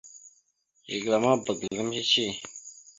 Zigəla 0.89 1.17
ma 1.23 1.31
bba 1.39 1.53
ga 1.59 1.65
azlam 1.69 1.89
cici. 1.95 2.25